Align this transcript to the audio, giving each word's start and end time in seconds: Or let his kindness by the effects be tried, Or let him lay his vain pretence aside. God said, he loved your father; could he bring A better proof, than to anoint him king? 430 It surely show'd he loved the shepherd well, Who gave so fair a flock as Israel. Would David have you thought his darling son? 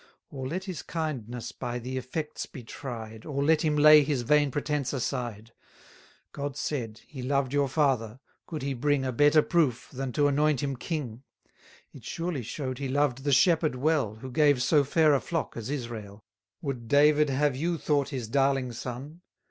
Or 0.31 0.47
let 0.47 0.63
his 0.63 0.81
kindness 0.81 1.51
by 1.51 1.77
the 1.77 1.95
effects 1.95 2.47
be 2.47 2.63
tried, 2.63 3.23
Or 3.23 3.43
let 3.43 3.61
him 3.61 3.75
lay 3.75 4.01
his 4.01 4.23
vain 4.23 4.49
pretence 4.49 4.93
aside. 4.93 5.51
God 6.31 6.57
said, 6.57 7.01
he 7.05 7.21
loved 7.21 7.53
your 7.53 7.69
father; 7.69 8.19
could 8.47 8.63
he 8.63 8.73
bring 8.73 9.05
A 9.05 9.11
better 9.11 9.43
proof, 9.43 9.91
than 9.93 10.11
to 10.13 10.27
anoint 10.27 10.63
him 10.63 10.75
king? 10.75 11.21
430 11.93 11.97
It 11.99 12.03
surely 12.03 12.41
show'd 12.41 12.79
he 12.79 12.87
loved 12.89 13.23
the 13.25 13.31
shepherd 13.31 13.75
well, 13.75 14.15
Who 14.15 14.31
gave 14.31 14.63
so 14.63 14.83
fair 14.83 15.13
a 15.13 15.21
flock 15.21 15.55
as 15.55 15.69
Israel. 15.69 16.25
Would 16.63 16.87
David 16.87 17.29
have 17.29 17.55
you 17.55 17.77
thought 17.77 18.09
his 18.09 18.27
darling 18.27 18.71
son? 18.71 19.21